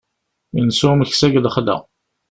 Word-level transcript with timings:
Yensa 0.57 0.87
umeksa 0.93 1.27
deg 1.29 1.41
lexla. 1.45 1.75